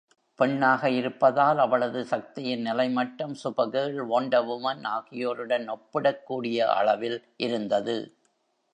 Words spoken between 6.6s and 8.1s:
அளவில் இருந்தது.